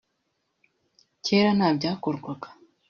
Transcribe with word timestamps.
kera 1.25 1.49
nta 1.57 1.67
byakorwaga 1.77 2.47